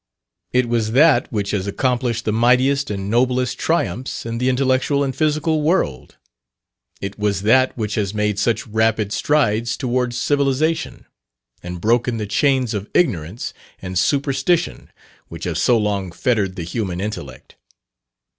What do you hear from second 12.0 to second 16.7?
the chains of ignorance and superstition, which have so long fettered the